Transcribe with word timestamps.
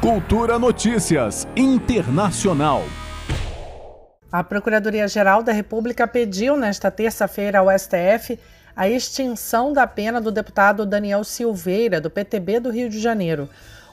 Cultura 0.00 0.60
Notícias 0.60 1.44
Internacional. 1.56 2.84
A 4.30 4.44
Procuradoria-Geral 4.44 5.42
da 5.42 5.50
República 5.50 6.06
pediu 6.06 6.56
nesta 6.56 6.88
terça-feira 6.88 7.58
ao 7.58 7.66
STF 7.76 8.38
a 8.76 8.88
extinção 8.88 9.72
da 9.72 9.88
pena 9.88 10.20
do 10.20 10.30
deputado 10.30 10.86
Daniel 10.86 11.24
Silveira, 11.24 12.00
do 12.00 12.08
PTB 12.08 12.60
do 12.60 12.70
Rio 12.70 12.88
de 12.88 13.00
Janeiro. 13.00 13.48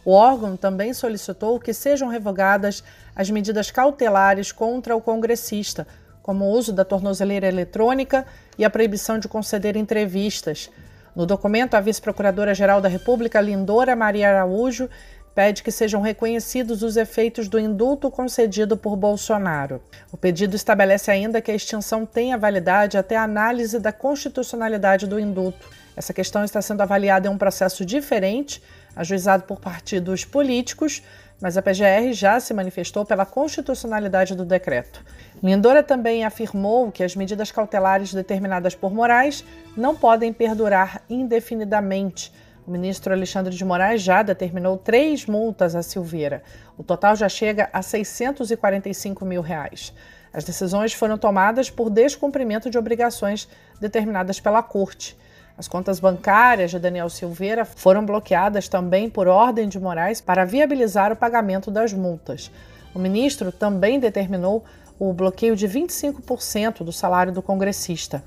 O 0.05 0.12
órgão 0.12 0.55
também 0.55 0.94
solicitou 0.94 1.60
que 1.60 1.73
sejam 1.73 2.08
revogadas 2.08 2.83
as 3.15 3.31
medidas 3.31 3.72
cautelares 3.72 4.51
contra 4.51 4.96
o 4.96 5.01
congressista, 5.01 5.87
como 6.22 6.46
o 6.46 6.51
uso 6.51 6.72
da 6.72 6.85
tornozeleira 6.85 7.47
eletrônica 7.47 8.28
e 8.60 8.63
a 8.63 8.69
proibição 8.69 9.17
de 9.17 9.28
conceder 9.28 9.76
entrevistas. 9.76 10.69
No 11.15 11.26
documento, 11.26 11.76
a 11.76 11.79
vice-procuradora-geral 11.79 12.81
da 12.81 12.90
República, 12.90 13.40
Lindora 13.40 13.96
Maria 13.96 14.29
Araújo, 14.29 14.90
pede 15.36 15.62
que 15.62 15.72
sejam 15.72 16.02
reconhecidos 16.02 16.81
os 16.81 16.95
efeitos 16.95 17.49
do 17.49 17.59
indulto 17.59 18.09
concedido 18.09 18.77
por 18.77 18.95
Bolsonaro. 18.95 19.81
O 20.09 20.16
pedido 20.16 20.55
estabelece 20.55 21.12
ainda 21.12 21.41
que 21.41 21.52
a 21.52 21.55
extinção 21.55 22.05
tenha 22.05 22.38
validade 22.38 22.98
até 22.98 23.17
a 23.17 23.23
análise 23.23 23.77
da 23.77 23.91
constitucionalidade 23.91 25.05
do 25.05 25.20
indulto. 25.20 25.70
Essa 25.93 26.13
questão 26.13 26.45
está 26.45 26.62
sendo 26.62 26.81
avaliada 26.81 27.27
em 27.27 27.31
um 27.31 27.38
processo 27.38 27.85
diferente, 27.85 28.63
ajuizado 28.95 29.43
por 29.43 29.59
partidos 29.59 30.23
políticos, 30.23 31.03
mas 31.41 31.57
a 31.57 31.62
PGR 31.62 32.13
já 32.13 32.40
se 32.40 32.54
manifestou 32.54 33.05
pela 33.05 33.26
constitucionalidade 33.26 34.35
do 34.35 34.45
decreto. 34.45 35.04
Lindora 35.43 35.84
também 35.84 36.23
afirmou 36.23 36.90
que 36.91 37.04
as 37.04 37.13
medidas 37.13 37.52
cautelares 37.52 38.13
determinadas 38.13 38.73
por 38.73 38.93
Moraes 38.93 39.43
não 39.76 39.98
podem 39.98 40.31
perdurar 40.31 41.02
indefinidamente 41.09 42.31
o 42.65 42.71
ministro 42.71 43.13
Alexandre 43.13 43.53
de 43.53 43.63
Moraes 43.63 44.01
já 44.01 44.23
determinou 44.23 44.75
três 44.75 45.25
multas 45.25 45.75
a 45.75 45.83
Silveira. 45.83 46.41
O 46.77 46.83
total 46.83 47.15
já 47.15 47.29
chega 47.29 47.69
a 47.71 47.81
645 47.81 49.23
mil 49.23 49.41
reais. 49.41 49.93
As 50.34 50.43
decisões 50.43 50.91
foram 50.91 51.17
tomadas 51.17 51.70
por 51.70 51.90
descumprimento 51.90 52.70
de 52.70 52.77
obrigações 52.77 53.48
determinadas 53.79 54.40
pela 54.40 54.63
Corte. 54.63 55.15
As 55.57 55.67
contas 55.67 55.99
bancárias 55.99 56.71
de 56.71 56.79
Daniel 56.79 57.09
Silveira 57.09 57.63
foram 57.63 58.05
bloqueadas 58.05 58.68
também 58.68 59.09
por 59.09 59.27
ordem 59.27 59.70
de 59.70 59.79
Moraes 59.79 60.20
para 60.20 60.43
viabilizar 60.43 61.12
o 61.12 61.15
pagamento 61.15 61.70
das 61.70 61.93
multas. 61.93 62.51
O 62.93 62.99
ministro 62.99 63.51
também 63.51 63.99
determinou 63.99 64.66
o 64.97 65.14
bloqueio 65.14 65.56
de 65.56 65.68
25% 65.68 66.84
do 66.84 66.92
salário 66.92 67.31
do 67.31 67.42
congressista. 67.42 68.23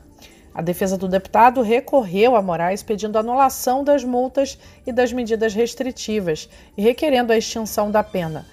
A 0.54 0.62
defesa 0.62 0.96
do 0.96 1.06
deputado 1.06 1.62
recorreu 1.62 2.34
a 2.34 2.42
Moraes 2.42 2.82
pedindo 2.82 3.18
anulação 3.18 3.84
das 3.84 4.02
multas 4.02 4.58
e 4.86 4.92
das 4.92 5.12
medidas 5.12 5.54
restritivas 5.54 6.48
e 6.76 6.82
requerendo 6.82 7.32
a 7.32 7.36
extinção 7.36 7.90
da 7.90 8.02
pena. 8.02 8.44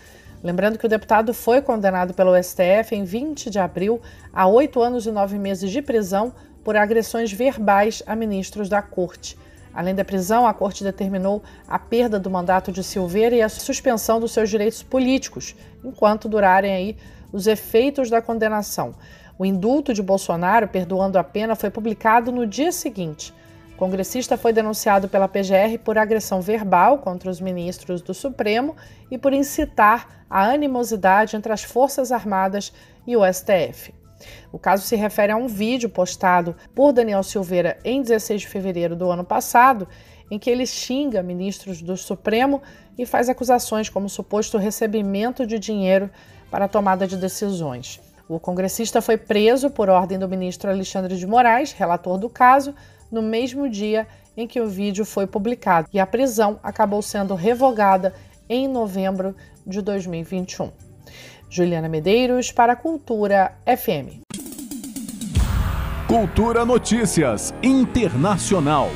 Lembrando 0.43 0.77
que 0.77 0.85
o 0.85 0.89
deputado 0.89 1.33
foi 1.33 1.61
condenado 1.61 2.13
pelo 2.13 2.35
STF 2.41 2.93
em 2.93 3.03
20 3.03 3.49
de 3.49 3.57
abril 3.57 3.99
a 4.31 4.45
oito 4.45 4.81
anos 4.81 5.07
e 5.07 5.11
nove 5.11 5.39
meses 5.39 5.71
de 5.71 5.81
prisão 5.81 6.33
por 6.63 6.75
agressões 6.75 7.31
verbais 7.31 8.03
a 8.05 8.15
ministros 8.15 8.69
da 8.69 8.81
corte. 8.81 9.37
Além 9.73 9.93
da 9.93 10.05
prisão, 10.05 10.47
a 10.47 10.53
corte 10.53 10.83
determinou 10.83 11.43
a 11.67 11.77
perda 11.77 12.19
do 12.19 12.29
mandato 12.29 12.71
de 12.71 12.83
Silveira 12.83 13.35
e 13.35 13.41
a 13.41 13.49
suspensão 13.49 14.19
dos 14.19 14.31
seus 14.31 14.49
direitos 14.49 14.81
políticos, 14.81 15.55
enquanto 15.83 16.29
durarem 16.29 16.73
aí 16.73 16.97
os 17.33 17.45
efeitos 17.45 18.09
da 18.09 18.21
condenação. 18.21 18.95
O 19.37 19.45
indulto 19.45 19.93
de 19.93 20.01
Bolsonaro, 20.01 20.67
perdoando 20.67 21.19
a 21.19 21.23
pena, 21.23 21.55
foi 21.55 21.69
publicado 21.69 22.31
no 22.31 22.47
dia 22.47 22.71
seguinte. 22.71 23.33
O 23.73 23.77
congressista 23.77 24.37
foi 24.37 24.53
denunciado 24.53 25.09
pela 25.09 25.27
PGR 25.27 25.77
por 25.83 25.97
agressão 25.97 26.39
verbal 26.39 26.99
contra 26.99 27.29
os 27.29 27.41
ministros 27.41 28.01
do 28.01 28.13
Supremo 28.13 28.77
e 29.11 29.17
por 29.17 29.33
incitar 29.33 30.25
a 30.29 30.45
animosidade 30.45 31.35
entre 31.35 31.51
as 31.51 31.63
Forças 31.63 32.13
Armadas 32.13 32.71
e 33.05 33.17
o 33.17 33.21
STF. 33.25 33.93
O 34.53 34.57
caso 34.57 34.83
se 34.83 34.95
refere 34.95 35.33
a 35.33 35.35
um 35.35 35.47
vídeo 35.47 35.89
postado 35.89 36.55
por 36.73 36.93
Daniel 36.93 37.21
Silveira 37.21 37.77
em 37.83 38.01
16 38.01 38.41
de 38.41 38.47
fevereiro 38.47 38.95
do 38.95 39.11
ano 39.11 39.25
passado, 39.25 39.85
em 40.31 40.39
que 40.39 40.49
ele 40.49 40.65
xinga 40.65 41.21
ministros 41.21 41.81
do 41.81 41.97
Supremo 41.97 42.61
e 42.97 43.05
faz 43.05 43.27
acusações 43.27 43.89
como 43.89 44.07
suposto 44.07 44.57
recebimento 44.57 45.45
de 45.45 45.59
dinheiro 45.59 46.09
para 46.49 46.65
a 46.65 46.69
tomada 46.69 47.05
de 47.05 47.17
decisões. 47.17 48.04
O 48.27 48.39
congressista 48.39 49.01
foi 49.01 49.17
preso 49.17 49.69
por 49.69 49.87
ordem 49.87 50.17
do 50.17 50.27
ministro 50.27 50.69
Alexandre 50.69 51.15
de 51.15 51.27
Moraes, 51.27 51.71
relator 51.71 52.17
do 52.17 52.27
caso, 52.27 52.73
no 53.11 53.21
mesmo 53.21 53.69
dia 53.69 54.07
em 54.35 54.47
que 54.47 54.59
o 54.59 54.67
vídeo 54.67 55.05
foi 55.05 55.27
publicado, 55.27 55.87
e 55.93 55.99
a 55.99 56.07
prisão 56.07 56.59
acabou 56.63 57.01
sendo 57.01 57.35
revogada 57.35 58.13
em 58.49 58.67
novembro 58.67 59.35
de 59.65 59.81
2021. 59.81 60.71
Juliana 61.49 61.87
Medeiros 61.87 62.51
para 62.51 62.73
a 62.73 62.75
Cultura 62.75 63.55
FM. 63.65 64.25
Cultura 66.07 66.65
Notícias 66.65 67.53
Internacional. 67.61 68.89